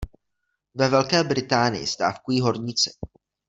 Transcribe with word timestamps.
Ve 0.75 0.89
Velké 0.89 1.23
Británii 1.23 1.87
stávkují 1.87 2.41
horníci. 2.41 2.91